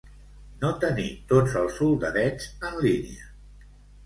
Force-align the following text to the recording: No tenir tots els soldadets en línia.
No 0.61 0.71
tenir 0.83 1.05
tots 1.33 1.57
els 1.61 1.77
soldadets 1.83 2.49
en 2.71 2.81
línia. 2.87 3.31